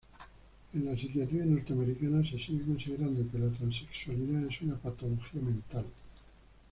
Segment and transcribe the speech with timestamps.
[0.73, 5.85] En la psiquiatría norteamericana se sigue considerando que la transexualidad es una patología mental.